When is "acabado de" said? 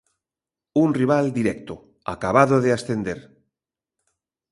2.13-2.69